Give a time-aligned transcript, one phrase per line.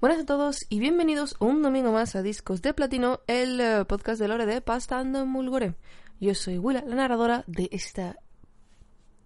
[0.00, 4.20] Buenas a todos y bienvenidos un domingo más a Discos de Platino, el eh, podcast
[4.20, 5.74] de Lore de Pastando en Mulgore.
[6.20, 8.14] Yo soy Willa, la narradora de esta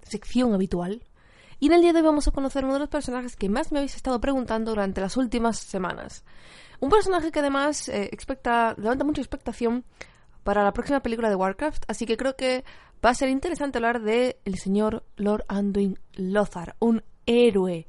[0.03, 1.03] sección habitual.
[1.61, 3.71] Y en el día de hoy vamos a conocer uno de los personajes que más
[3.71, 6.25] me habéis estado preguntando durante las últimas semanas.
[6.81, 9.85] Un personaje que además eh, expecta, levanta mucha expectación
[10.43, 12.65] para la próxima película de Warcraft, así que creo que
[13.05, 17.85] va a ser interesante hablar de el señor Lord Anduin Lothar, un héroe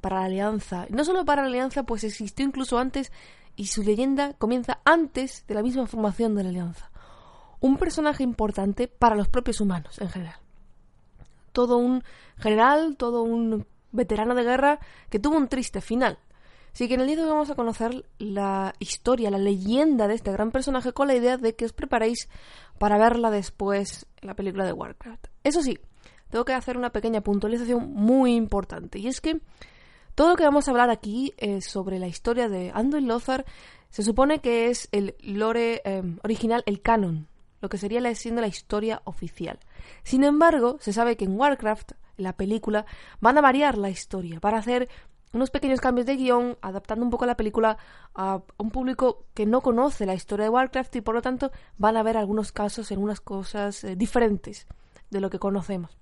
[0.00, 0.86] para la Alianza.
[0.90, 3.12] No solo para la Alianza, pues existió incluso antes
[3.56, 6.90] y su leyenda comienza antes de la misma formación de la Alianza.
[7.60, 10.38] Un personaje importante para los propios humanos en general.
[11.52, 12.04] Todo un
[12.36, 14.78] general, todo un veterano de guerra
[15.10, 16.18] que tuvo un triste final.
[16.72, 20.14] Así que en el día de hoy vamos a conocer la historia, la leyenda de
[20.14, 22.28] este gran personaje con la idea de que os preparéis
[22.78, 25.26] para verla después en la película de Warcraft.
[25.42, 25.80] Eso sí,
[26.30, 29.40] tengo que hacer una pequeña puntualización muy importante y es que
[30.18, 33.44] todo lo que vamos a hablar aquí eh, sobre la historia de Anduin Lothar
[33.88, 37.28] se supone que es el lore eh, original, el canon,
[37.60, 39.60] lo que sería la, siendo la historia oficial.
[40.02, 42.84] Sin embargo, se sabe que en Warcraft, la película,
[43.20, 44.88] van a variar la historia, para hacer
[45.32, 47.78] unos pequeños cambios de guion, adaptando un poco la película
[48.16, 51.96] a un público que no conoce la historia de Warcraft y por lo tanto van
[51.96, 54.66] a ver algunos casos en unas cosas eh, diferentes
[55.10, 55.96] de lo que conocemos.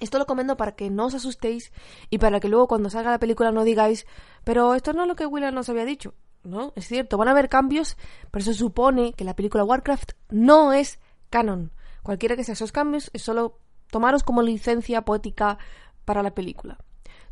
[0.00, 1.72] Esto lo comento para que no os asustéis
[2.10, 4.06] y para que luego cuando salga la película no digáis,
[4.42, 6.14] pero esto no es lo que Willa nos había dicho.
[6.42, 7.96] No, es cierto, van a haber cambios,
[8.30, 10.98] pero se supone que la película Warcraft no es
[11.30, 11.72] canon.
[12.02, 13.58] Cualquiera que sea esos cambios es solo
[13.90, 15.58] tomaros como licencia poética
[16.04, 16.76] para la película.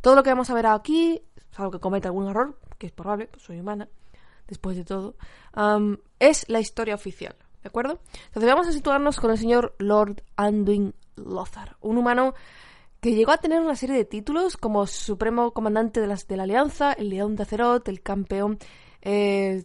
[0.00, 1.20] Todo lo que vamos a ver aquí,
[1.50, 3.88] salvo que cometa algún error, que es probable, pues soy humana,
[4.48, 5.16] después de todo,
[6.18, 7.36] es la historia oficial.
[7.62, 8.00] ¿De acuerdo?
[8.26, 12.34] Entonces vamos a situarnos con el señor Lord Anduin Lothar, un humano
[13.00, 16.92] que llegó a tener una serie de títulos como Supremo Comandante de, de la Alianza,
[16.92, 18.58] el León de Azeroth, el Campeón
[19.00, 19.64] eh,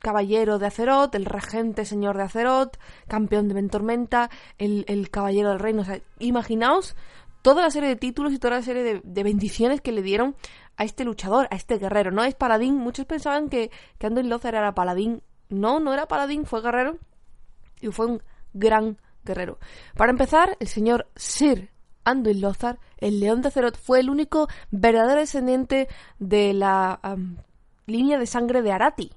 [0.00, 4.28] Caballero de Azeroth, el Regente Señor de Azeroth, Campeón de Ventormenta,
[4.58, 5.82] el, el Caballero del Reino.
[5.82, 6.96] O sea, imaginaos
[7.42, 10.34] toda la serie de títulos y toda la serie de, de, bendiciones que le dieron
[10.76, 12.10] a este luchador, a este guerrero.
[12.10, 15.22] No es paladín, muchos pensaban que, que Anduin Lothar era paladín.
[15.48, 16.98] No, no era paladín, fue guerrero
[17.80, 18.22] y fue un
[18.52, 19.58] gran guerrero.
[19.96, 21.70] Para empezar, el señor Sir
[22.04, 27.00] Anduin Lothar, el león de Azeroth, fue el único verdadero descendiente de la
[27.86, 29.10] línea de sangre de Arati.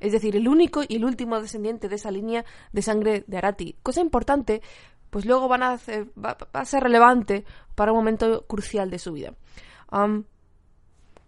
[0.00, 3.76] Es decir, el único y el último descendiente de esa línea de sangre de Arati.
[3.82, 4.62] Cosa importante,
[5.10, 5.78] pues luego van a
[6.24, 9.34] va, a ser relevante para un momento crucial de su vida.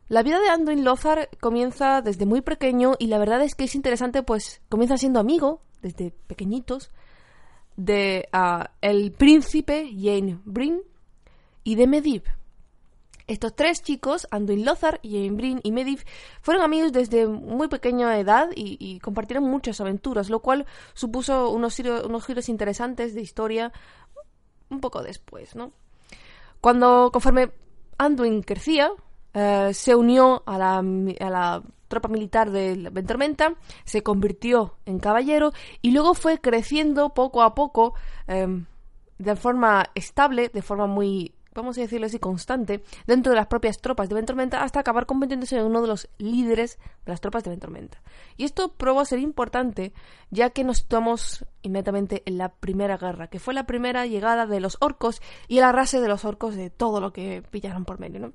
[0.08, 3.74] la vida de Anduin Lothar comienza desde muy pequeño y la verdad es que es
[3.74, 6.90] interesante, pues comienza siendo amigo desde pequeñitos
[7.76, 10.81] de uh, el príncipe Jane Brin
[11.64, 12.25] y de Medivh.
[13.26, 16.03] Estos tres chicos, Anduin Lothar, Jane Brin y Medivh,
[16.42, 22.48] fueron amigos desde muy pequeña edad y, compartieron muchas aventuras, lo cual supuso unos, giros
[22.48, 23.72] interesantes de historia
[24.69, 25.70] un poco después, ¿no?
[26.60, 27.53] Cuando, conforme
[27.98, 35.52] Anduin crecía, uh, se unió a la tropa militar de Ventormenta, se convirtió en caballero
[35.82, 37.94] y luego fue creciendo poco a poco
[38.28, 38.64] eh,
[39.18, 43.78] de forma estable, de forma muy, vamos a decirlo así, constante, dentro de las propias
[43.78, 47.50] tropas de Ventormenta hasta acabar convirtiéndose en uno de los líderes de las tropas de
[47.50, 48.00] Ventormenta.
[48.36, 49.92] Y esto probó a ser importante
[50.30, 54.60] ya que nos situamos inmediatamente en la Primera Guerra, que fue la primera llegada de
[54.60, 58.20] los orcos y el arrase de los orcos de todo lo que pillaron por medio,
[58.20, 58.32] ¿no?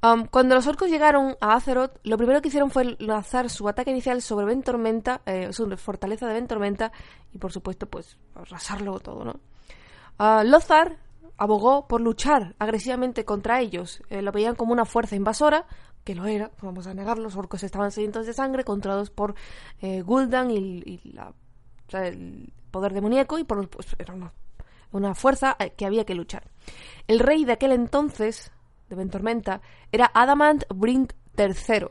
[0.00, 4.22] Cuando los orcos llegaron a Azeroth, lo primero que hicieron fue lanzar su ataque inicial
[4.22, 6.92] sobre Ventormenta, eh, su fortaleza de Ventormenta,
[7.32, 9.40] y por supuesto, pues, arrasarlo todo, ¿no?
[10.18, 10.98] Uh, Lothar
[11.36, 14.02] abogó por luchar agresivamente contra ellos.
[14.08, 15.66] Eh, lo veían como una fuerza invasora,
[16.04, 19.34] que lo era, vamos a negarlo, los orcos estaban sedientos de sangre, controlados por
[19.80, 21.32] eh, Gul'dan y, la,
[21.92, 24.32] el poder demoníaco, y por, pues, era una,
[24.92, 26.48] una fuerza eh, que había que luchar.
[27.08, 28.52] El rey de aquel entonces,
[28.88, 29.60] de Ventormenta
[29.92, 31.88] era Adamant Brink III.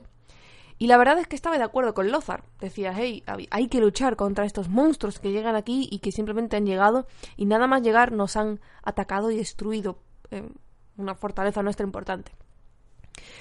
[0.77, 2.43] Y la verdad es que estaba de acuerdo con Lothar.
[2.59, 6.65] Decía, hey, hay que luchar contra estos monstruos que llegan aquí y que simplemente han
[6.65, 7.07] llegado
[7.37, 9.99] y nada más llegar nos han atacado y destruido
[10.31, 10.49] eh,
[10.97, 12.33] una fortaleza nuestra importante.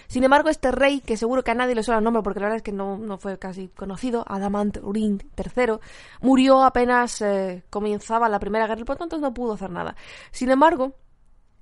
[0.06, 2.46] Sin embargo, este rey, que seguro que a nadie le suena el nombre porque la
[2.46, 5.78] verdad es que no, no fue casi conocido, Adamant Urin III,
[6.20, 9.96] murió apenas eh, comenzaba la Primera Guerra y por tanto no pudo hacer nada.
[10.30, 10.94] Sin embargo,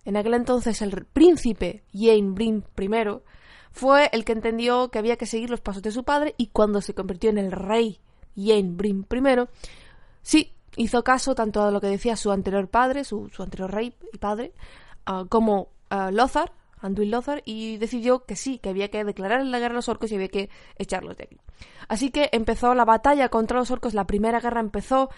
[0.04, 2.62] en aquel entonces el príncipe Jane I
[3.70, 6.80] fue el que entendió que había que seguir los pasos de su padre y cuando
[6.80, 8.00] se convirtió en el rey
[8.36, 9.48] Jane I,
[10.22, 14.18] sí, hizo caso tanto a lo que decía su anterior padre, su, anterior rey y
[14.18, 14.52] padre,
[15.06, 19.58] ah, como a Lothar, Anduin Lothar, y decidió que sí, que había que declarar la
[19.58, 21.38] guerra a los orcos y había que echarlos de aquí.
[21.88, 25.10] Así que empezó la batalla contra los orcos, la primera guerra empezó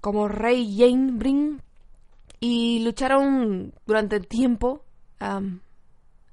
[0.00, 1.62] como rey Jane Brin
[2.40, 4.84] y lucharon durante tiempo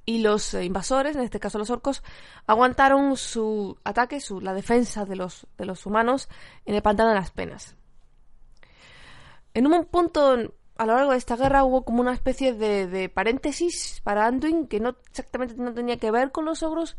[0.05, 2.03] y los invasores, en este caso los orcos,
[2.45, 6.29] aguantaron su ataque, su, la defensa de los, de los humanos
[6.65, 7.75] en el pantano de las penas.
[9.53, 10.37] En un punto
[10.77, 14.67] a lo largo de esta guerra hubo como una especie de, de paréntesis para Anduin
[14.67, 16.97] que no exactamente no tenía que ver con los ogros,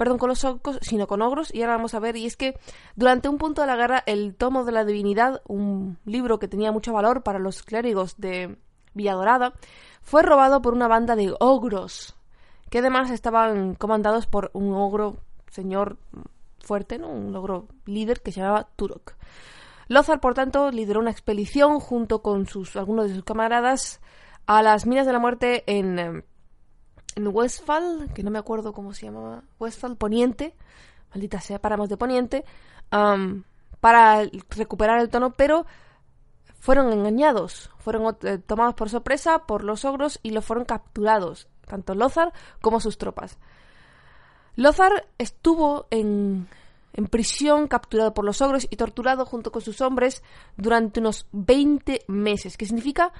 [0.00, 2.58] perdón, con los orcos, sino con ogros, y ahora vamos a ver, y es que
[2.96, 6.72] durante un punto de la guerra el tomo de la divinidad, un libro que tenía
[6.72, 8.56] mucho valor para los clérigos de
[8.94, 9.52] Villadorada,
[10.00, 12.16] fue robado por una banda de ogros,
[12.70, 15.18] que además estaban comandados por un ogro
[15.50, 15.98] señor
[16.60, 17.10] fuerte, ¿no?
[17.10, 19.16] un ogro líder que se llamaba Turok.
[19.88, 24.00] Lothar, por tanto, lideró una expedición junto con sus, algunos de sus camaradas
[24.46, 26.22] a las minas de la muerte en, em,
[27.16, 30.54] en Westfall, que no me acuerdo cómo se llamaba, Westfall Poniente,
[31.10, 32.44] maldita sea, paramos de Poniente,
[32.88, 35.66] para recuperar el tono, pero
[36.58, 41.94] fueron engañados, fueron eh, tomados por sorpresa por los ogros y lo fueron capturados, tanto
[41.94, 43.38] Lothar como sus tropas.
[44.56, 46.48] Lothar estuvo en,
[46.92, 50.22] en prisión, capturado por los ogros y torturado junto con sus hombres
[50.56, 53.12] durante unos 20 meses, que significa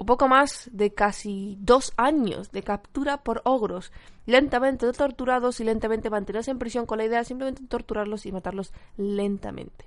[0.00, 3.92] un poco más de casi dos años de captura por ogros,
[4.24, 8.72] lentamente torturados y lentamente mantenerlos en prisión con la idea de simplemente torturarlos y matarlos
[8.96, 9.84] lentamente.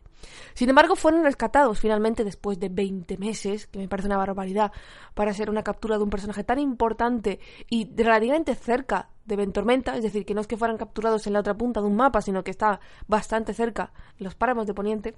[0.53, 4.71] Sin embargo, fueron rescatados finalmente después de 20 meses, que me parece una barbaridad
[5.15, 10.03] para ser una captura de un personaje tan importante y relativamente cerca de Ventormenta, es
[10.03, 12.43] decir, que no es que fueran capturados en la otra punta de un mapa, sino
[12.43, 15.15] que está bastante cerca los páramos de Poniente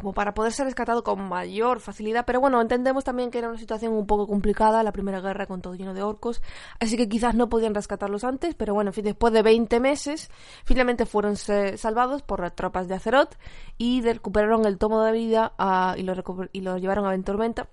[0.00, 2.24] como para poder ser rescatado con mayor facilidad.
[2.24, 5.60] Pero bueno, entendemos también que era una situación un poco complicada, la primera guerra con
[5.60, 6.40] todo lleno de orcos,
[6.80, 10.30] así que quizás no podían rescatarlos antes, pero bueno, en fin, después de 20 meses,
[10.64, 13.34] finalmente fueron salvados por las tropas de Azeroth
[13.76, 16.14] y recuperaron el tomo de vida ah, y, lo
[16.52, 17.68] y, lo llevaron a Ventormenta.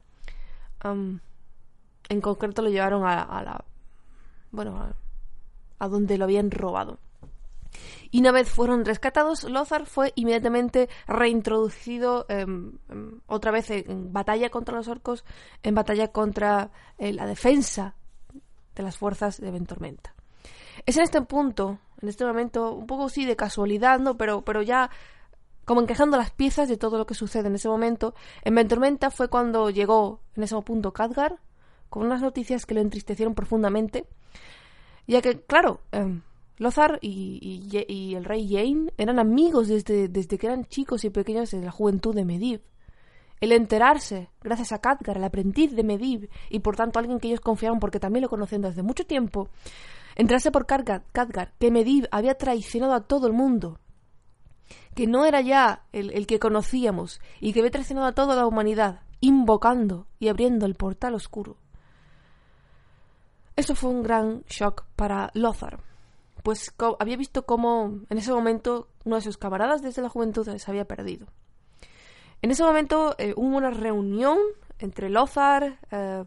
[0.84, 3.64] en concreto lo llevaron a, la...
[4.52, 4.94] bueno,
[5.80, 7.00] a donde lo habían robado.
[8.12, 14.50] Y una vez fueron rescatados, Lothar fue inmediatamente reintroducido em, em, otra vez en, batalla
[14.50, 15.26] contra los orcos,
[15.64, 17.96] en batalla contra eh, la defensa
[18.76, 20.14] de las fuerzas de Ventormenta.
[20.86, 24.18] Es en este punto, en este momento, un poco sí de casualidad, ¿no?
[24.18, 24.90] Pero, pero ya
[25.66, 29.28] como encajando las piezas de todo lo que sucede en ese momento, en Ventormenta fue
[29.28, 31.40] cuando llegó en ese punto Khadgar,
[31.90, 34.08] con unas noticias que lo entristecieron profundamente,
[35.08, 36.22] ya que, claro, em,
[36.58, 41.72] Lothar y, el rey Jane eran amigos desde, que eran chicos y pequeños en la
[41.72, 42.62] juventud de Medivh.
[43.40, 47.42] El enterarse, gracias a Khadgar, el aprendiz de Medivh, y por tanto alguien que ellos
[47.42, 49.50] confiaban porque también lo conocían desde mucho tiempo,
[50.16, 53.80] enterarse por Khadgar que Medivh había traicionado a todo el mundo,
[54.96, 58.48] que no era ya el, el que conocíamos y que había traicionado a toda la
[58.48, 61.58] humanidad, invocando y abriendo el portal oscuro.
[63.56, 65.87] Eso fue un gran shock para Lothar
[66.48, 70.72] pues había visto cómo en ese momento uno de sus camaradas desde la juventud se
[70.72, 71.28] había perdido.
[72.42, 74.38] En ese momento eh, hubo una reunión
[74.80, 76.24] entre Lothar, eh,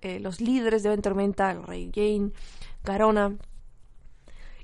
[0.00, 2.32] eh, los líderes de Ventormenta, el rey Jane,
[2.82, 3.36] Garona,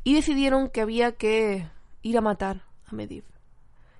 [0.03, 1.69] y decidieron que había que
[2.01, 3.27] ir a matar a Medivh.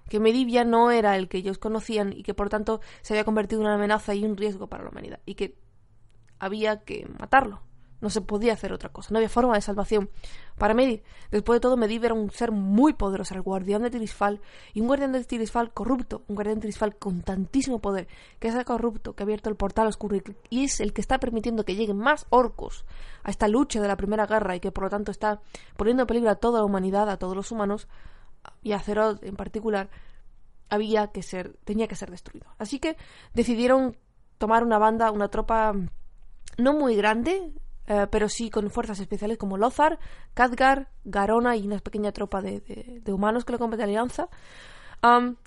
[0.09, 3.25] Que Medivh ya no era el que ellos conocían y que por tanto se había
[3.25, 5.59] convertido en una amenaza y un riesgo para la humanidad y que
[6.39, 7.61] había que matarlo.
[8.05, 10.11] No se podía hacer otra cosa, no había forma de salvación.
[10.59, 14.43] Para Medivh, después de todo, Medivh era un ser muy poderoso, el guardián de Tirisfal,
[14.75, 18.07] y un guardián de Tirisfal corrupto, un guardián de Tirisfal con tantísimo poder,
[18.39, 20.19] que es el corrupto, que ha abierto el portal oscuro
[20.51, 22.85] y es el que está permitiendo que lleguen más orcos
[23.23, 25.41] a esta lucha de la Primera Guerra y que por lo tanto está
[25.79, 27.89] poniendo en peligro a toda la humanidad, a todos los humanos,
[28.63, 29.89] y a Zeroth en particular,
[30.69, 32.47] había que ser, tenía que ser destruido.
[32.59, 32.99] Así que
[33.33, 33.97] decidieron
[34.37, 35.73] tomar una banda, una tropa
[36.59, 37.53] no muy grande,
[37.87, 39.99] eh, pero sí con fuerzas especiales como Lothar,
[40.35, 44.29] Khadgar, Garona y una pequeña tropa de, humanos que le compete Alianza.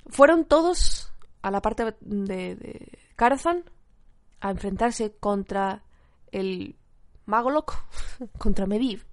[0.08, 3.63] fueron todos a la parte de, de Karazhan
[4.39, 5.84] a enfrentarse contra
[6.32, 6.75] el
[7.25, 7.74] Magolok,
[8.38, 9.03] contra Medivh.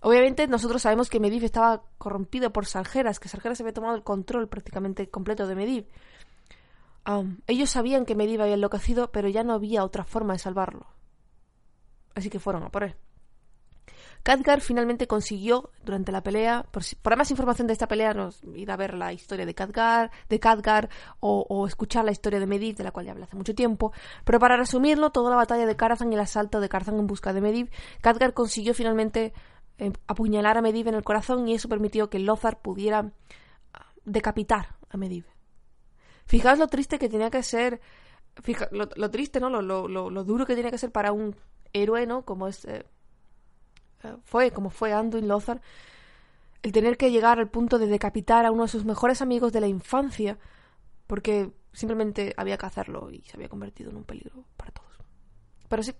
[0.00, 4.48] Obviamente nosotros sabemos que Medivh estaba corrompido por Sargeras, que Sargeras había tomado el control
[4.48, 5.86] prácticamente completo de Medivh.
[7.46, 10.86] ellos sabían que Medivh había enloquecido, pero ya no había otra forma de salvarlo.
[12.14, 12.96] Así que fueron a por él.
[14.22, 18.70] Khadgar finalmente consiguió, durante la pelea, por, para más información de esta pelea, nos ir
[18.70, 20.88] a ver la historia de Khadgar, de Khadgar
[21.18, 23.92] o, escuchar la historia de Medivh, de la cual ya hablé hace mucho tiempo.
[24.24, 27.32] Pero para resumirlo, toda la batalla de Karazhan y el asalto de Karazhan en busca
[27.32, 29.32] de Medivh, Khadgar consiguió finalmente
[29.78, 33.10] eh, apuñalar a Medivh en el corazón y eso permitió que Lothar pudiera
[33.74, 35.26] ah, decapitar a Medivh.
[36.26, 37.80] Fijaos lo triste que tenía que ser,
[38.70, 39.50] lo, triste, ¿no?
[39.50, 41.34] Lo, lo, duro que tenía que ser para un
[41.72, 42.24] héroe, ¿no?
[42.24, 42.64] Como es...
[42.64, 42.84] Eh,
[44.24, 45.62] fue como fue Anduin Lothar,
[46.62, 49.60] el tener que llegar al punto de decapitar a uno de sus mejores amigos de
[49.60, 50.38] la infancia,
[51.06, 54.92] porque simplemente había que hacerlo y se había convertido en un peligro para todos.
[55.68, 55.94] Pero sí.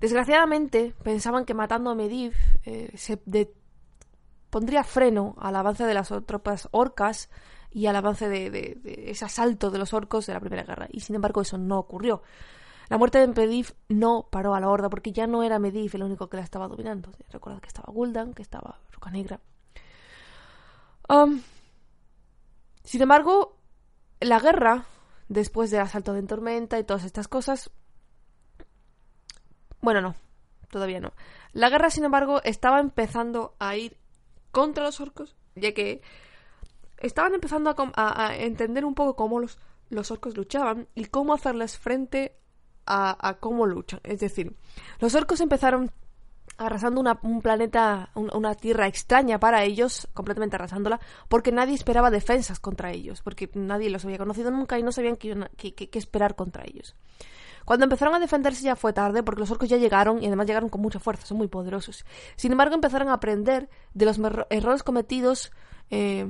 [0.00, 3.18] Desgraciadamente, pensaban que matando a Medivh eh, se
[4.50, 7.30] pondría freno al avance de las tropas orcas
[7.70, 10.86] y al avance de, ese asalto de los orcos de la Primera Guerra.
[10.90, 12.22] Y sin embargo, eso no ocurrió.
[12.88, 16.04] La muerte de Medivh no paró a la horda porque ya no era Medivh el
[16.04, 17.10] único que la estaba dominando.
[17.30, 19.40] Recordad que estaba Gul'dan, que estaba Roca Negra.
[22.84, 23.56] Sin embargo,
[24.20, 24.86] la guerra,
[25.28, 27.70] después del asalto de Tormenta y todas estas cosas...
[29.80, 30.14] Bueno, no,
[30.70, 31.12] todavía no.
[31.52, 33.98] La guerra, sin embargo, estaba empezando a ir
[34.52, 36.00] contra los orcos, ya que
[36.98, 39.58] estaban empezando a, entender un poco cómo los,
[39.90, 42.36] los orcos luchaban y cómo hacerles frente
[42.86, 44.00] a, cómo luchan.
[44.04, 44.54] Es decir,
[45.00, 45.90] los orcos empezaron
[46.58, 52.92] arrasando un planeta, una tierra extraña para ellos, completamente arrasándola, porque nadie esperaba defensas contra
[52.92, 56.94] ellos, porque nadie los había conocido nunca y no sabían qué, esperar contra ellos.
[57.66, 60.68] Cuando empezaron a defenderse ya fue tarde, porque los orcos ya llegaron y además llegaron
[60.68, 62.06] con mucha fuerza, son muy poderosos.
[62.36, 65.50] Sin embargo, empezaron a aprender de los errores cometidos
[65.90, 66.26] eh,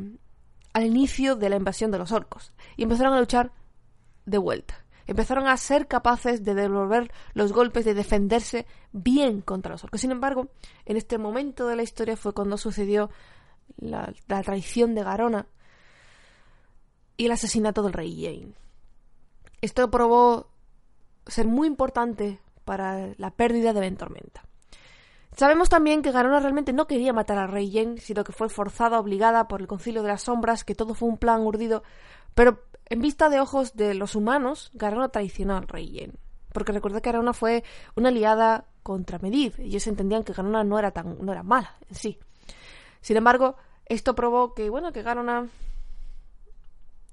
[0.73, 3.53] al inicio de la invasión de los orcos y empezaron a luchar
[4.25, 9.85] de vuelta empezaron a ser capaces de devolver los golpes, de defenderse bien contra los
[9.85, 10.01] orcos.
[10.01, 10.49] Sin embargo,
[10.85, 13.11] en este momento de la historia fue cuando sucedió
[13.79, 15.47] la, traición de Garona
[17.17, 18.55] y el asesinato del rey Jane.
[19.61, 20.51] Esto probó
[21.27, 24.45] ser muy importante para la pérdida de Ventormenta.
[25.37, 28.99] Sabemos también que Garona realmente no quería matar al rey Jane, sino que fue forzada,
[28.99, 31.83] obligada por el Concilio de las Sombras, que todo fue un plan urdido,
[32.35, 36.13] pero en vista de ojos de los humanos, Garona traicionó al rey Yen.
[36.53, 37.65] Porque recuerda que Garona fue
[37.97, 39.59] una aliada contra Medivh.
[39.59, 42.19] Ellos entendían que Garona no era tan no era mala en sí.
[43.01, 45.49] Sin embargo, esto probó que, bueno, que Garona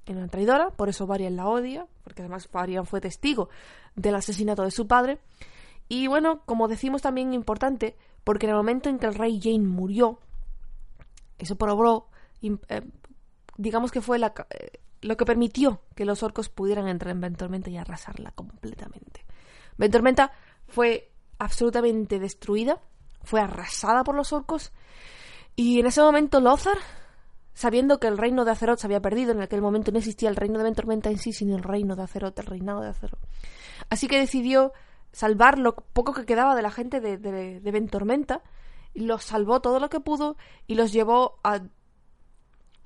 [0.06, 3.48] era una traidora, por eso Varian la odia, porque además Varian fue testigo
[3.96, 5.18] del asesinato de su padre.
[5.88, 9.66] Y bueno, como decimos también importante, porque en el momento en que el rey Jane
[9.66, 10.18] murió,
[11.38, 12.08] eso probó,
[12.42, 12.82] eh,
[13.56, 17.68] digamos que fue la, eh, lo que permitió que los orcos pudieran entrar en Ventormenta
[17.68, 19.24] y arrasarla completamente.
[19.76, 20.32] Ventormenta
[20.66, 22.80] fue absolutamente destruida,
[23.22, 24.72] fue arrasada por los orcos,
[25.56, 26.78] y en ese momento Lothar,
[27.52, 30.36] sabiendo que el reino de Azeroth se había perdido, en aquel momento no existía el
[30.36, 33.20] reino de Ventormenta en sí, sino el reino de Azeroth, el reinado de Azeroth.
[33.90, 34.72] Así que decidió
[35.12, 38.42] salvar lo poco que quedaba de la gente de, de, de Ventormenta,
[38.94, 41.60] los salvó todo lo que pudo y los llevó a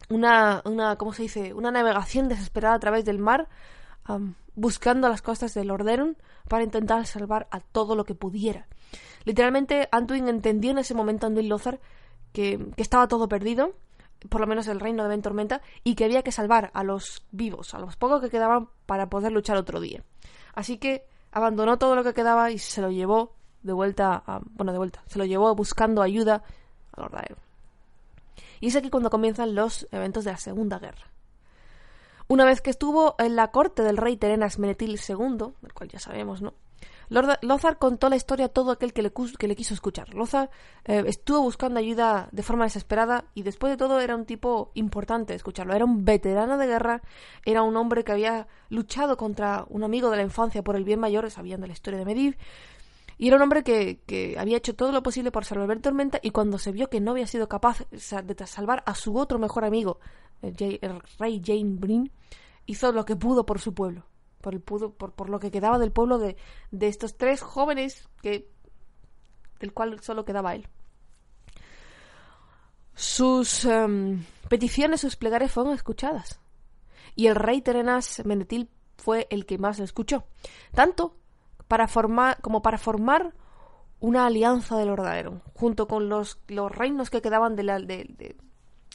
[0.08, 1.54] una, una, ¿cómo se dice?
[1.54, 3.48] Una navegación desesperada a través del mar,
[4.54, 6.16] buscando las costas de Lordaeron
[6.48, 8.66] para intentar salvar a todo lo que pudiera.
[9.24, 11.80] Literalmente, Anduin entendió en ese momento, Anduin Lothar,
[12.32, 13.74] que, que estaba todo perdido,
[14.30, 17.74] por lo menos el reino de Ventormenta, y que había que salvar a los vivos,
[17.74, 20.02] a los pocos que quedaban para poder luchar otro día.
[20.54, 24.72] Así que abandonó todo lo que quedaba y se lo llevó de vuelta, a, bueno,
[24.72, 26.42] de vuelta, se lo llevó buscando ayuda
[26.92, 27.47] a Lordaeron.
[28.60, 31.12] Y es aquí cuando comienzan los eventos de la Segunda Guerra.
[32.26, 35.98] Una vez que estuvo en la corte del rey Terenas Menetil II, del cual ya
[35.98, 36.54] sabemos, ¿no?
[37.10, 40.12] Lothar contó la historia a todo aquel que le, que le quiso escuchar.
[40.12, 40.50] Lothar
[40.84, 45.34] eh, estuvo buscando ayuda de forma desesperada y después de todo era un tipo importante
[45.34, 45.74] escucharlo.
[45.74, 47.02] Era un veterano de guerra,
[47.46, 51.00] era un hombre que había luchado contra un amigo de la infancia por el bien
[51.00, 52.36] mayor, sabían de la historia de Medivh,
[53.18, 56.56] y era un hombre que, había hecho todo lo posible por salvar Tormenta y cuando
[56.56, 59.98] se vio que no había sido capaz de salvar a su otro mejor amigo,
[60.40, 62.12] el, rey Jane Brin,
[62.66, 64.06] hizo lo que pudo por su pueblo.
[64.40, 66.36] Por, el pudo, por, lo que quedaba del pueblo de,
[66.80, 68.48] estos tres jóvenes que
[69.58, 70.68] del cual solo quedaba él.
[72.94, 76.38] Sus em, peticiones, sus plegarias fueron escuchadas.
[77.16, 80.24] Y el rey Terenas Menetil fue el que más lo escuchó.
[80.72, 81.16] Tanto
[81.68, 83.34] para formar, como para formar
[84.00, 88.36] una alianza del Ordaeron, junto con los, los reinos que quedaban de, la, de, de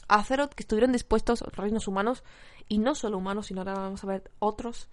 [0.08, 2.24] Azeroth, que estuvieron dispuestos, reinos humanos,
[2.68, 4.88] y no solo humanos, sino ahora vamos a ver otros,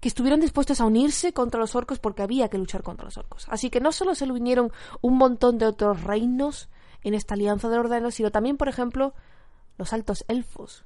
[0.00, 3.46] que estuvieron dispuestos a unirse contra los orcos porque había que luchar contra los orcos.
[3.48, 6.68] Así que no solo se le unieron un montón de otros reinos
[7.02, 9.14] en esta alianza del Ordaeron, sino también, por ejemplo,
[9.78, 10.84] los altos elfos.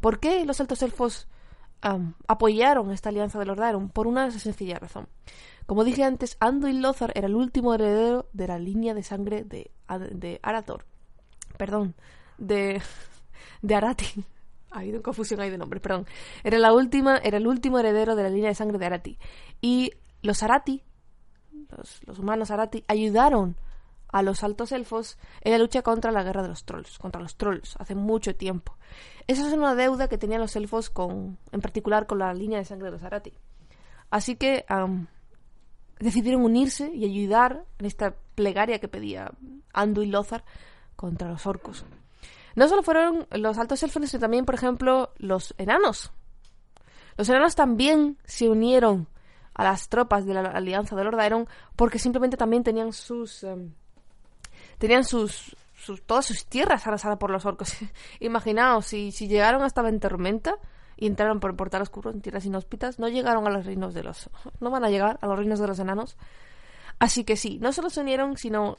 [0.00, 1.26] ¿Por qué los altos elfos
[1.82, 3.88] apoyaron esta alianza del Ordaeron?
[3.88, 5.08] Por una sencilla razón.
[5.66, 9.70] Como dije antes, Anduin Lothar era el último heredero de la línea de sangre de,
[10.12, 10.40] de.
[11.56, 11.94] Perdón,
[12.38, 12.80] de,
[13.62, 14.24] de Arati.
[14.70, 16.06] Ha habido confusión ahí de nombres, perdón.
[16.44, 19.18] Era, la última, era el último heredero de la línea de sangre de Arati.
[19.60, 20.82] Y los Arati,
[21.76, 23.56] los, los humanos Arati, ayudaron
[24.12, 27.36] a los altos elfos en la lucha contra la guerra de los trolls, contra los
[27.36, 28.76] trolls, hace mucho tiempo.
[29.26, 32.64] Esa es una deuda que tenían los elfos con, en particular con la línea de
[32.64, 33.32] sangre de los Arati.
[34.10, 34.66] Así que
[35.98, 39.32] decidieron unirse y ayudar en esta plegaria que pedía
[39.72, 40.44] Andu y Lothar
[40.94, 41.86] contra los orcos.
[42.54, 46.12] No solo fueron los altos elfos, sino también, por ejemplo, los enanos.
[47.16, 49.08] Los enanos también se unieron
[49.54, 53.72] a las tropas de la alianza de Lord Iron porque simplemente también tenían sus em,
[54.82, 57.72] tenían sus, sus, todas sus tierras arrasadas por los orcos.
[58.18, 60.56] Imaginaos, si, si llegaron hasta Ventormenta
[60.96, 64.02] y entraron por el portal oscuro en tierras inhóspitas, no llegaron a los reinos de
[64.02, 64.28] los...
[64.58, 66.16] no van a llegar a los reinos de los enanos.
[66.98, 68.78] Así que sí, no solo se unieron, sino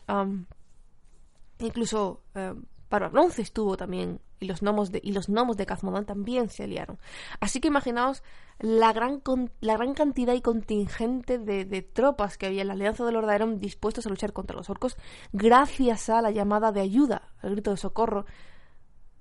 [1.59, 6.49] incluso um, para Bronce estuvo también y los gnomos de, y los de Kazmodan también
[6.49, 6.99] se aliaron.
[7.39, 8.23] Así que imaginaos
[8.59, 9.21] la gran,
[9.61, 14.05] la gran cantidad y contingente de, tropas que había en la Alianza de Lordaeron dispuestos
[14.05, 14.97] a luchar contra los orcos
[15.31, 18.25] gracias a la llamada de ayuda, al grito de socorro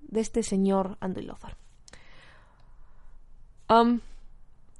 [0.00, 1.56] de este señor Andilózar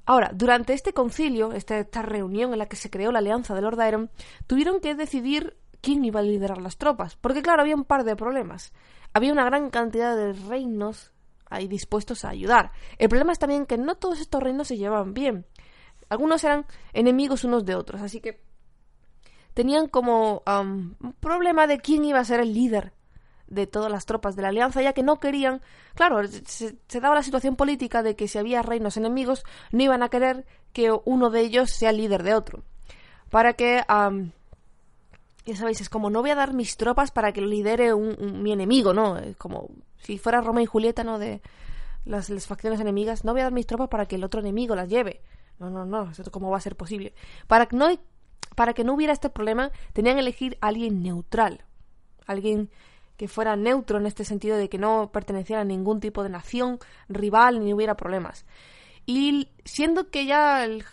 [0.05, 3.61] ahora, durante este concilio, esta, esta, reunión en la que se creó la alianza de
[3.61, 4.09] Lord Iron,
[4.47, 8.15] tuvieron que decidir quién iba a liderar las tropas, porque claro, había un par de
[8.15, 8.71] problemas.
[9.13, 11.11] Había una gran cantidad de reinos
[11.49, 12.71] ahí dispuestos a ayudar.
[12.97, 15.45] El problema es también que no todos estos reinos se llevaban bien.
[16.09, 18.41] Algunos eran enemigos unos de otros, así que
[19.53, 22.93] tenían como un problema de quién iba a ser el líder
[23.47, 25.61] de todas las tropas de la alianza, ya que no querían,
[25.93, 30.09] claro, se, daba la situación política de que si había reinos enemigos, no iban a
[30.09, 32.63] querer que uno de ellos sea líder de otro.
[33.29, 33.83] Para que,
[35.45, 38.51] ya sabéis, es como no voy a dar mis tropas para que lidere un, mi
[38.51, 39.17] enemigo, ¿no?
[39.17, 41.19] Es como si fuera Roma y Julieta, ¿no?
[41.19, 41.41] De
[42.05, 44.75] las, las, facciones enemigas, no voy a dar mis tropas para que el otro enemigo
[44.75, 45.21] las lleve.
[45.59, 47.13] No, no, no, eso cómo va a ser posible.
[47.47, 47.87] Para que no,
[48.55, 51.63] para que no hubiera este problema, tenían que elegir a alguien neutral,
[52.25, 52.69] alguien
[53.17, 56.79] que fuera neutro en este sentido de que no perteneciera a ningún tipo de nación
[57.09, 58.45] rival ni hubiera problemas.
[59.05, 60.83] Y siendo que ya el,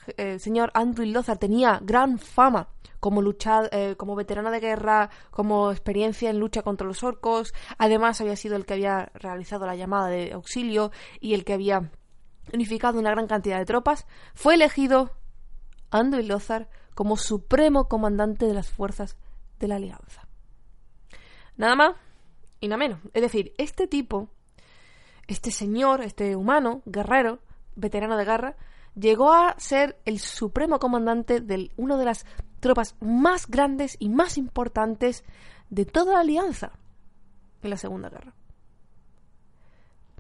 [0.40, 2.68] señor Andrew Lothar tenía gran fama
[2.98, 8.20] como luchar, eh, como veterano de guerra, como experiencia en lucha contra los orcos, además
[8.20, 11.90] había sido el que había realizado la llamada de auxilio y el que había
[12.52, 15.12] unificado una gran cantidad de tropas, fue elegido
[15.90, 19.16] Andrew Lothar como supremo comandante de las fuerzas
[19.58, 20.28] de la Alianza.
[21.56, 21.96] Nada más
[22.60, 23.00] y nada menos.
[23.14, 24.28] Es decir, este tipo,
[25.26, 27.40] este señor, este humano, guerrero,
[27.80, 28.56] veterano de guerra,
[28.94, 32.26] llegó a ser el supremo comandante de una de las
[32.60, 35.24] tropas más grandes y más importantes
[35.70, 36.72] de toda la alianza
[37.62, 38.34] en la Segunda Guerra.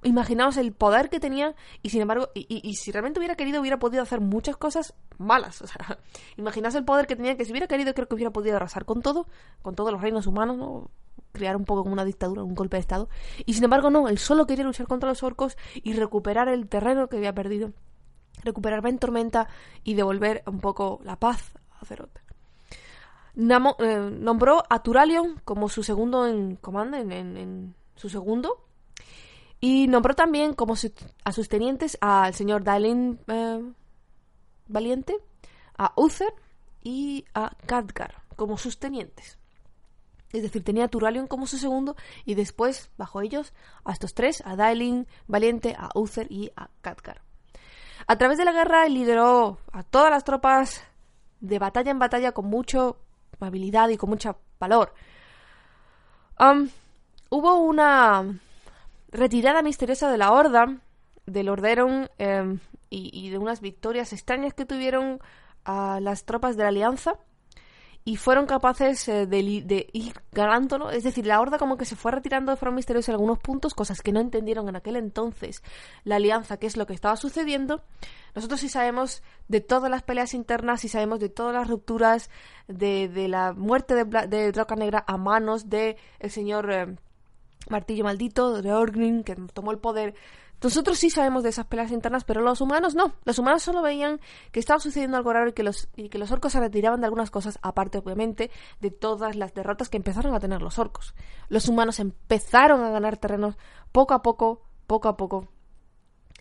[0.02, 4.02] Imaginaos el poder que tenía y sin embargo, y, si realmente hubiera querido, hubiera podido
[4.02, 5.60] hacer muchas cosas malas.
[5.62, 5.98] O sea,
[6.36, 9.02] imaginaos el poder que tenía que si hubiera querido, creo que hubiera podido arrasar con
[9.02, 9.26] todo,
[9.62, 10.90] con todos los reinos humanos, ¿no?
[11.32, 13.08] crear un poco como una dictadura, un golpe de Estado.
[13.46, 17.08] Y sin embargo, no, él solo quería luchar contra los orcos y recuperar el terreno
[17.08, 17.72] que había perdido,
[18.42, 19.48] recuperar Ben Tormenta
[19.84, 22.18] y devolver un poco la paz a Azeroth.
[23.36, 28.66] Eh, nombró a Turalion como su segundo en comando, en, su segundo,
[29.60, 30.74] y nombró también como
[31.24, 33.72] a sus tenientes al señor Daelin eh,
[34.68, 35.16] Valiente,
[35.76, 36.32] a Uther
[36.82, 39.38] y a Khadgar como sus tenientes.
[40.32, 43.52] Es decir, tenía a Turalion como su segundo y después, bajo ellos,
[43.84, 47.20] a estos tres, a Daelin, Valiente, a Uther y a Khadgar.
[48.06, 50.82] A través de la guerra lideró a todas las tropas
[51.40, 52.92] de batalla en batalla con mucha
[53.40, 54.94] habilidad y con mucho valor.
[57.30, 58.40] hubo una
[59.10, 60.78] retirada misteriosa de la Horda,
[61.26, 65.20] del Orderon em, y, de unas victorias extrañas que tuvieron
[65.64, 67.18] a las tropas de la Alianza
[68.04, 70.90] y fueron capaces eh, de, de, ir ganándolo.
[70.90, 73.74] Es decir, la horda como que se fue retirando de forma misteriosa en algunos puntos,
[73.74, 75.62] cosas que no entendieron en aquel entonces
[76.04, 77.82] la alianza, qué es lo que estaba sucediendo.
[78.34, 82.30] Nosotros sí sabemos de todas las peleas internas, sí sabemos de todas las rupturas,
[82.68, 86.96] de, de la muerte de, de Droga Negra a manos de el señor eh,
[87.68, 90.14] Martillo Maldito, de Orgrim, que tomó el poder
[90.62, 93.14] nosotros sí sabemos de esas peleas internas, pero los humanos no.
[93.24, 94.20] Los humanos solo veían
[94.52, 97.06] que estaba sucediendo algo raro y que los, y que los orcos se retiraban de
[97.06, 101.14] algunas cosas, aparte obviamente de todas las derrotas que empezaron a tener los orcos.
[101.48, 103.56] Los humanos empezaron a ganar terrenos
[103.90, 105.48] poco a poco, poco a poco.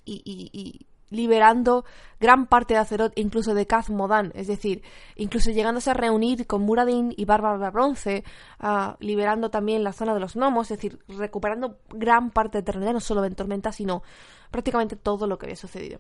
[0.06, 1.86] y, y liberando
[2.20, 4.84] gran parte de Azeroth, incluso de Kaz Modan, es decir,
[5.16, 8.24] incluso llegándose a reunir con Muradin y Bárbara Bronce,
[8.62, 12.94] uh, liberando también la zona de los gnomos, es decir, recuperando gran parte de terreno,
[12.94, 14.04] no solo en Tormenta, sino
[14.52, 16.00] prácticamente todo lo que había sucedido.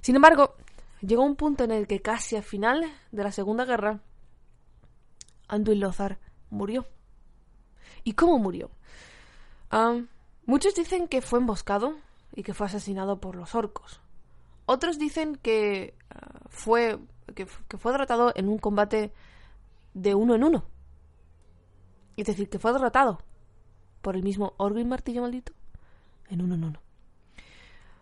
[0.00, 0.54] Sin embargo,
[1.00, 4.00] llegó un punto en el que casi al final de la Segunda Guerra,
[5.48, 6.18] Anduin Lothar
[6.50, 6.86] murió.
[8.04, 8.70] ¿Y cómo murió?
[9.72, 10.06] Um,
[10.44, 11.94] muchos dicen que fue emboscado
[12.34, 14.00] y que fue asesinado por los orcos.
[14.66, 16.98] Otros dicen que uh, fue
[17.34, 19.12] que, fue derrotado en un combate
[19.94, 20.64] de uno en uno.
[22.16, 23.20] Es decir, que fue derrotado
[24.02, 25.52] por el mismo Orgrim Martillo Maldito
[26.28, 26.80] en uno en uno.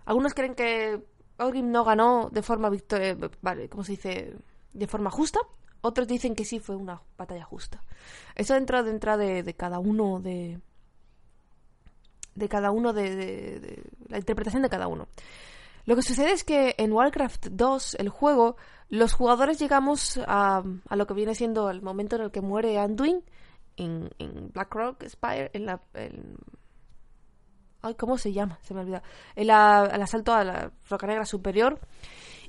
[0.05, 1.03] Algunos creen que
[1.39, 4.37] Orgrim no ganó de forma victoria, vale, ¿cómo se dice?
[4.73, 5.41] De forma justa.
[5.81, 7.83] Otros dicen que sí fue una batalla justa.
[8.35, 10.61] Eso entra dentro de, de cada uno de
[12.35, 15.07] de cada uno de, de la interpretación de cada uno.
[15.87, 18.57] Lo que sucede es que en Warcraft 2, el juego,
[18.89, 23.23] los jugadores llegamos a, lo que viene siendo el momento en el que muere Anduin
[23.77, 25.83] en, en Blackrock Spire, en la...
[27.83, 28.59] Ay, ¿Cómo se llama?
[28.63, 29.03] Se me olvida.
[29.37, 31.79] El, el asalto a la Roca Negra Superior.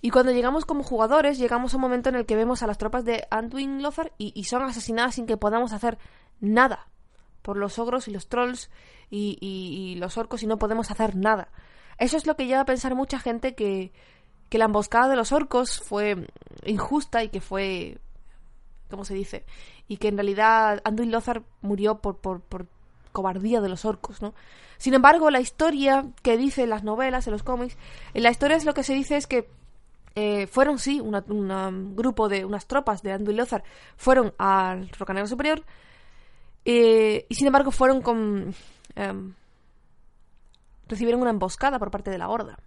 [0.02, 2.78] Y cuando llegamos como jugadores, llegamos a un momento en el que vemos a las
[2.78, 5.98] tropas de Anduin Lothar y, y son asesinadas sin que podamos hacer
[6.39, 6.88] nada.
[7.41, 8.69] Por los ogros y los trolls
[9.10, 11.50] y, y, y los orcos y no podemos hacer nada.
[11.98, 13.92] Eso es lo que lleva a pensar mucha gente que,
[14.50, 16.28] que la emboscada de los orcos fue
[16.66, 17.98] injusta y que fue.
[18.90, 19.46] ¿Cómo se dice?
[19.88, 22.68] Y que en realidad Anduin Lothar murió por, por, por
[23.12, 24.34] cobardía de los orcos, ¿no?
[24.78, 27.78] Sin embargo, la historia que dice las novelas, en los cómics,
[28.14, 29.50] en la historia es lo que se dice es que
[30.16, 33.64] eh, fueron, sí, un grupo de unas tropas de Anduin Lothar
[33.98, 35.64] fueron al Rocanero Superior
[36.66, 38.54] eh, y sin embargo fueron con.
[38.96, 39.34] Um,
[40.88, 42.58] recibieron una emboscada por parte de la Horda.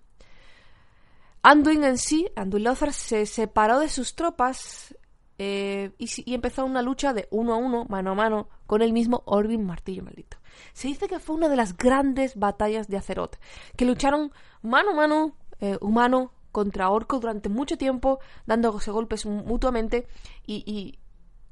[1.42, 4.94] Anduin en sí, Anduin Lothar, se separó de sus tropas
[5.38, 9.22] eh, y, empezó una lucha de uno a uno, mano a mano, con el mismo
[9.24, 10.36] Orvin Martillo Maldito.
[10.72, 13.36] Se dice que fue una de las grandes batallas de Azeroth,
[13.76, 20.08] que lucharon mano a mano, eh, humano contra orco durante mucho tiempo, dándose golpes mutuamente
[20.44, 20.98] y, y,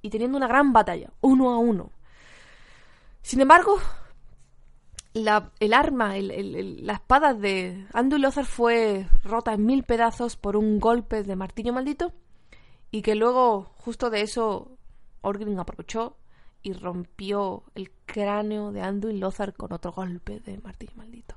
[0.02, 1.92] y teniendo una gran batalla, uno a uno.
[3.22, 3.78] Sin embargo,
[5.16, 10.56] la, el arma, el, la espada de Anduin Lothar fue rota en mil pedazos por
[10.56, 12.12] un golpe de martillo maldito
[12.90, 14.76] y que luego, justo de eso,
[15.22, 16.16] Orgrim aprovechó
[16.62, 21.34] y rompió el cráneo de Anduin Lothar con otro golpe de martillo maldito.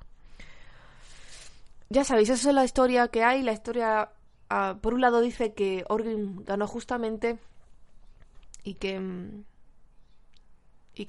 [1.89, 3.41] Ya sabéis, esa es la historia que hay.
[3.41, 4.11] La historia,
[4.51, 7.39] uh, por un lado, dice que Orgrim ganó justamente
[8.63, 9.43] y que, mm,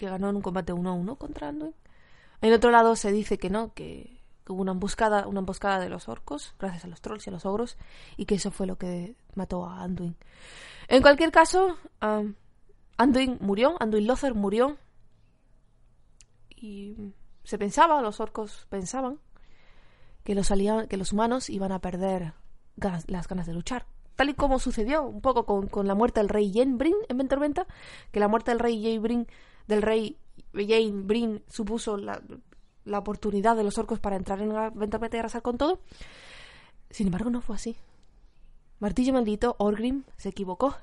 [0.01, 1.75] ganó en un combate uno a uno contra Anduin.
[2.43, 6.09] En otro lado se dice que no, que, hubo una emboscada, una emboscada de los
[6.09, 7.77] orcos, gracias a los trolls y a los ogros,
[8.17, 10.17] y que eso fue lo que mató a Anduin.
[10.89, 12.35] En cualquier caso, um,
[12.97, 14.77] Anduin murió, Anduin Lothar murió,
[16.57, 16.97] y
[17.45, 19.19] se pensaba, los orcos pensaban,
[20.25, 22.35] que los, humanos iban a perder
[22.77, 23.87] las ganas de luchar.
[24.17, 27.67] Tal y como sucedió un poco con, la muerte del rey Yenbrin en Ventormenta,
[28.13, 29.27] que la muerte del rey Yenbrin,
[29.67, 30.19] del rey
[30.53, 32.21] Jane Brin supuso la,
[32.85, 35.81] la, oportunidad de los orcos para entrar en la Ventormenta y arrasar con todo.
[36.91, 37.77] Sin embargo, no fue así.
[38.81, 40.75] Martillo maldito, Orgrim se equivocó.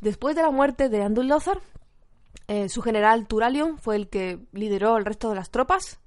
[0.00, 1.60] Después de la muerte de Anduin Lothar,
[2.48, 6.00] eh, su general Turalion fue el que lideró el resto de las tropas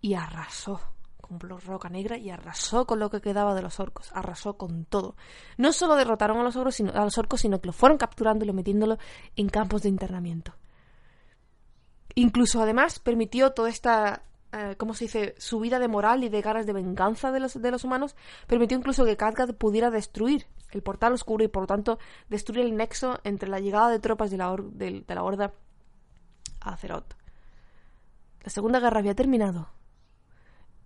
[0.00, 0.80] y arrasó
[1.20, 5.16] con Roca Negra y arrasó con lo que quedaba de los orcos, arrasó con todo.
[5.56, 8.44] No solo derrotaron a los, orcos, sino, a los orcos, sino que lo fueron capturando
[8.44, 8.98] y lo metiéndolo
[9.36, 10.52] en campos de internamiento.
[12.14, 14.22] Incluso además permitió toda esta,
[14.52, 17.70] eh, ¿cómo se dice?, subida de moral y de ganas de venganza de los, de
[17.70, 18.14] los humanos,
[18.46, 21.98] permitió incluso que Khadgad pudiera destruir el portal oscuro y por lo tanto
[22.28, 25.52] destruir el nexo entre la llegada de tropas de la, de, de la Horda
[26.60, 27.14] a Azeroth.
[28.42, 29.68] La Segunda Guerra había terminado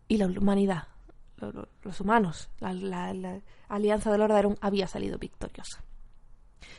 [0.06, 0.88] y la humanidad,
[1.82, 5.82] los humanos, la, la, la alianza del Horda había salido victoriosa.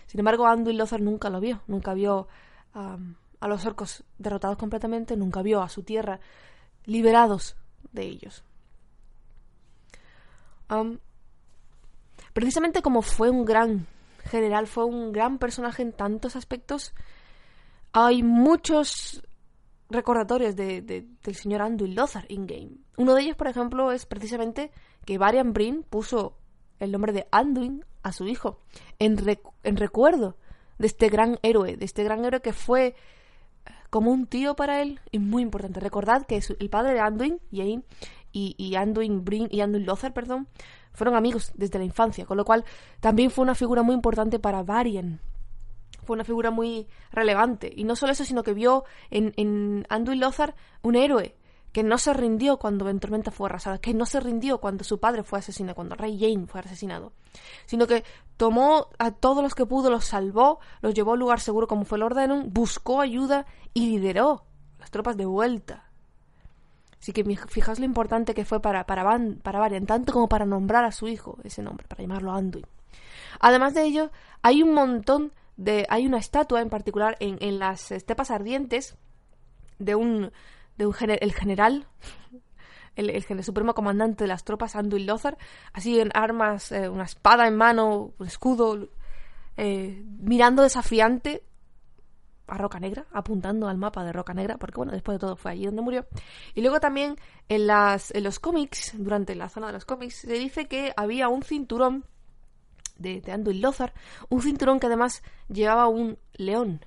[0.08, 2.28] Sin embargo, Anduin Lothar nunca lo vio, nunca vio
[3.40, 6.20] a los orcos derrotados completamente, nunca vio a su tierra
[6.86, 7.56] liberados
[7.92, 8.44] de ellos.
[12.34, 13.88] precisamente como fue un gran
[14.26, 16.94] general, fue un gran personaje en tantos aspectos,
[17.92, 19.24] hay muchos
[19.90, 22.78] recordatorios de, del señor Anduin Lothar in-game.
[22.98, 24.72] Uno de ellos, por ejemplo, es precisamente
[25.06, 26.38] que Varian Brin puso
[26.80, 28.60] el nombre de Anduin a su hijo,
[29.00, 29.18] en,
[29.64, 30.38] en recuerdo
[30.78, 32.96] de este gran héroe, de este gran héroe que fue
[33.90, 35.80] como un tío para él y muy importante.
[35.80, 40.48] Recordad que el padre de Anduin, y, y Anduin Brin y Anduin Lothar, perdón,
[40.94, 42.66] fueron amigos desde la infancia, con lo cual
[43.00, 45.20] también fue una figura muy importante para Varian.
[46.04, 47.72] Fue una figura muy relevante.
[47.76, 51.36] Y no solo eso, sino que vio en, en Anduin Lothar un héroe
[51.72, 55.24] que no se rindió cuando Ventormenta fue arrasada, que no se rindió cuando su padre
[55.24, 57.14] fue asesinado, cuando Rey Jane fue asesinado,
[57.66, 58.04] sino que
[58.38, 61.86] tomó a todos los que pudo, los salvó, los llevó a un lugar seguro como
[61.86, 64.46] fue Lord Denon, buscó ayuda y lideró
[64.80, 65.86] las tropas de vuelta.
[67.00, 70.84] Así que fijaos lo importante que fue para, para, para Varian, tanto como para nombrar
[70.84, 72.66] a su hijo ese nombre, para llamarlo Anduin.
[73.40, 75.86] Además de ello, hay un montón de.
[75.90, 78.98] hay una estatua en particular en, en las estepas ardientes
[79.78, 80.32] de un
[80.80, 81.86] de un el general,
[82.96, 85.38] el, el, supremo comandante de las tropas, Anduin Lothar,
[85.74, 88.88] así en armas, eh, una espada en mano, un escudo,
[89.58, 91.44] eh, mirando desafiante
[92.48, 95.52] a Roca Negra, apuntando al mapa de Roca Negra, porque bueno, después de todo fue
[95.52, 96.08] allí donde murió.
[96.56, 97.18] Y luego también
[97.50, 101.28] en, las, en los cómics, durante la zona de los cómics, se dice que había
[101.28, 102.06] un cinturón
[102.96, 103.94] de, de Anduin Lothar,
[104.30, 106.86] un cinturón que además llevaba un león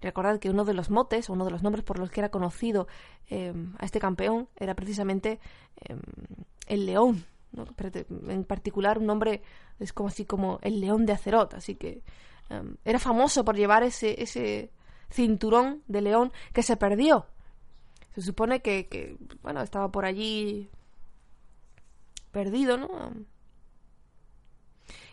[0.00, 2.86] Recordad que uno de los motes, uno de los nombres por los que era conocido
[3.30, 5.40] eh, a este campeón, era precisamente
[5.76, 5.96] eh,
[6.66, 7.24] el león.
[8.28, 9.42] En particular, un nombre
[9.80, 11.54] es como así como el león de Acerot.
[11.54, 12.02] Así que
[12.50, 14.70] eh, era famoso por llevar ese, ese
[15.10, 17.26] cinturón de león que se perdió.
[18.14, 20.70] Se supone que, que bueno, estaba por allí
[22.30, 23.12] perdido, ¿no?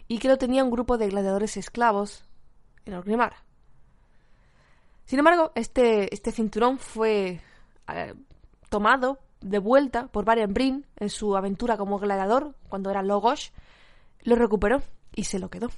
[0.07, 2.25] Y que lo tenía un grupo de gladiadores esclavos
[2.85, 3.44] en Orgrimmar.
[5.05, 7.39] Sin embargo, este, este cinturón fue
[7.87, 8.13] eh,
[8.69, 13.53] tomado de vuelta por Varian Brin en su aventura como gladiador, cuando era Logos,
[14.23, 14.81] lo recuperó
[15.13, 15.69] y se lo quedó.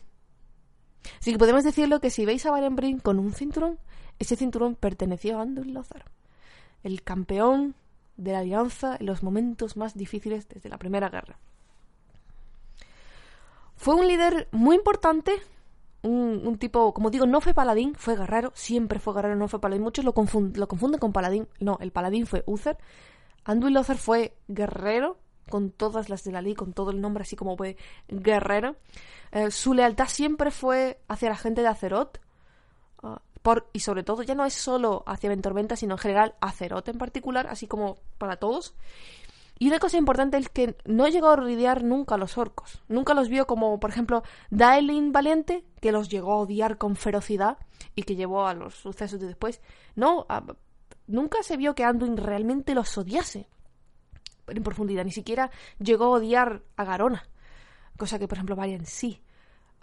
[1.19, 3.79] Así que podemos decirlo que si veis a Varian Brin con un cinturón,
[4.19, 6.05] ese cinturón perteneció a Anduin Lothar,
[6.83, 7.75] el campeón
[8.15, 11.37] de la alianza en los momentos más difíciles desde la Primera Guerra.
[13.75, 15.33] Fue un líder muy importante
[16.07, 19.83] un, tipo, como digo, no fue paladín, fue guerrero, siempre fue guerrero, no fue paladín.
[19.83, 21.47] Muchos lo, confunden con paladín.
[21.59, 22.77] No, el paladín fue Uther.
[23.43, 25.17] Anduin Lothar fue guerrero,
[25.49, 28.75] con todas las de la ley, con todo el nombre así como fue guerrero.
[29.31, 32.19] Eh, su lealtad siempre fue hacia la gente de Azeroth.
[33.03, 36.89] Ah, por, y sobre todo, ya no es solo hacia Ventormenta, sino en general Azeroth
[36.89, 38.73] en particular, así como para todos.
[39.59, 42.83] Y una cosa importante es que no llegó a odiar nunca a los orcos.
[42.87, 47.57] Nunca los vio como, por ejemplo, Daelin Valiente, que los llegó a odiar con ferocidad
[47.95, 49.61] y que llevó a los sucesos de después.
[49.95, 50.27] No,
[51.07, 53.47] nunca se vio que Anduin realmente los odiase
[54.47, 55.03] en profundidad.
[55.03, 57.27] Ni siquiera llegó a odiar a Garona.
[57.97, 59.23] Cosa que, por ejemplo, Varian sí.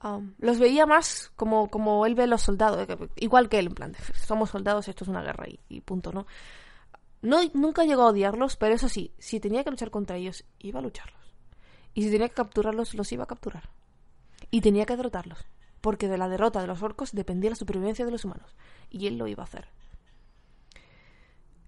[0.05, 2.87] Um, los veía más como, como él ve a los soldados.
[3.17, 6.27] Igual que él, en plan, somos soldados, esto es una guerra y punto, ¿no?
[7.25, 10.81] No, nunca llegó a odiarlos, pero eso sí, si tenía que luchar contra ellos, iba
[10.81, 11.35] a lucharlos.
[11.95, 13.71] Y si tenía que capturarlos, los iba a capturar.
[14.51, 15.47] Y tenía que derrotarlos,
[15.81, 18.55] porque de la derrota de los orcos dependía la supervivencia de los humanos.
[18.91, 19.69] Y él lo iba a hacer.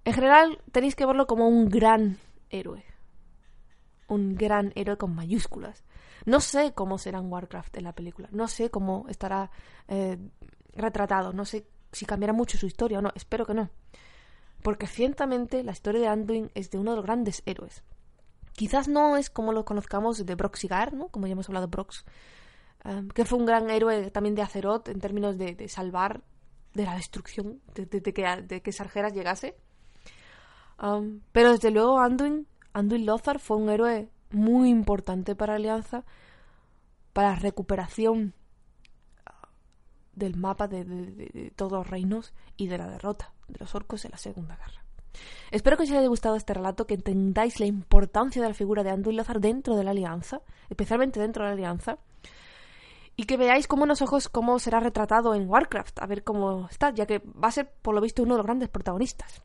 [0.04, 2.18] En general, tenéis que verlo como un gran
[2.50, 2.84] héroe.
[4.08, 5.86] Un gran héroe con mayúsculas.
[6.26, 8.28] No sé cómo será Warcraft en la película.
[8.30, 9.50] No sé cómo estará
[9.88, 10.18] eh,
[10.74, 11.32] retratado.
[11.32, 13.10] No sé si cambiará mucho su historia o no.
[13.14, 13.70] Espero que no
[14.66, 17.84] porque ciertamente la historia de Anduin es de uno de los grandes héroes.
[18.52, 21.06] Quizás no es como lo conozcamos de Broxigar, ¿no?
[21.06, 22.04] Como ya hemos hablado de Brox,
[22.84, 26.24] um, que fue un gran héroe también de Azeroth en términos de, salvar
[26.74, 29.56] de la destrucción, de, que, de que Sargeras llegase.
[30.82, 36.04] Um, pero desde luego Anduin, Anduin Lothar fue un héroe muy importante para la Alianza,
[37.12, 38.34] para la recuperación
[39.28, 39.46] uh,
[40.12, 44.18] del mapa de, todos los reinos y de la derrota de los orcos en la
[44.18, 44.82] Segunda Guerra.
[45.50, 48.90] Espero que os haya gustado este relato, que entendáis la importancia de la figura de
[48.90, 51.98] Anduin Lothar dentro de la Alianza, especialmente dentro de la Alianza,
[53.16, 56.90] y que veáis cómo los ojos cómo será retratado en Warcraft, a ver cómo está,
[56.90, 59.42] ya que va a ser por lo visto uno de los grandes protagonistas.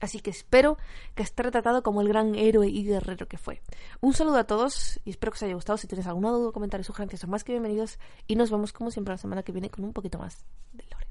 [0.00, 0.78] Así que espero
[1.14, 3.60] que esté retratado como el gran héroe y guerrero que fue.
[4.00, 5.76] Un saludo a todos y espero que os haya gustado.
[5.76, 7.98] Si tenéis alguna duda, comentario, sugerencias son más que bienvenidos.
[8.26, 11.09] Y nos vemos como siempre la semana que viene con un poquito más de lore.